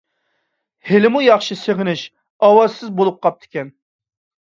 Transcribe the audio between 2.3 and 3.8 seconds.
ئاۋازسىز بولۇپ قاپتىكەن.